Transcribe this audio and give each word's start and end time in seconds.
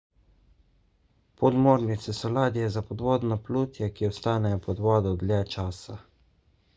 podmornice 1.41 2.15
so 2.19 2.31
ladje 2.37 2.69
za 2.77 2.83
podvodno 2.87 3.37
plutje 3.49 3.91
ki 3.99 4.07
ostanejo 4.09 4.63
pod 4.65 4.81
vodo 4.87 5.13
dlje 5.25 5.39
časa 5.57 5.99